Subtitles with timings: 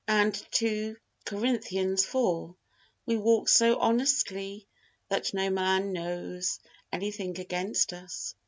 [0.07, 0.95] And II.
[1.27, 2.55] Corinthians iv:
[3.05, 4.67] "We walk so honestly
[5.09, 6.59] that no man knows
[6.91, 8.33] anything against us."